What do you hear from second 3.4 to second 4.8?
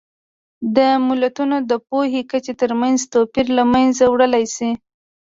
له منځه وړلی شي.